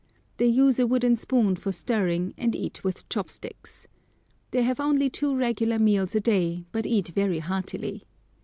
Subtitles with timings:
[0.37, 3.87] They use a wooden spoon for stirring, and eat with chopsticks.
[4.49, 8.05] They have only two regular meals a day, but eat very heartily.